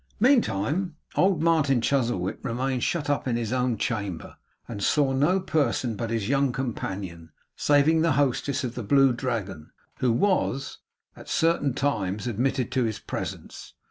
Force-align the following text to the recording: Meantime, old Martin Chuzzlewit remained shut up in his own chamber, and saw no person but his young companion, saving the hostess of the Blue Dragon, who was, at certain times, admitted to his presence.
Meantime, 0.19 0.95
old 1.15 1.43
Martin 1.43 1.79
Chuzzlewit 1.79 2.39
remained 2.41 2.83
shut 2.83 3.07
up 3.07 3.27
in 3.27 3.35
his 3.35 3.53
own 3.53 3.77
chamber, 3.77 4.35
and 4.67 4.81
saw 4.83 5.13
no 5.13 5.39
person 5.39 5.95
but 5.95 6.09
his 6.09 6.27
young 6.27 6.51
companion, 6.51 7.31
saving 7.55 8.01
the 8.01 8.13
hostess 8.13 8.63
of 8.63 8.73
the 8.73 8.81
Blue 8.81 9.13
Dragon, 9.13 9.69
who 9.99 10.11
was, 10.11 10.79
at 11.15 11.29
certain 11.29 11.75
times, 11.75 12.25
admitted 12.25 12.71
to 12.71 12.83
his 12.83 12.97
presence. 12.97 13.73